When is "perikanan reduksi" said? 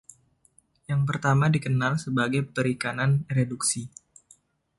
2.55-3.83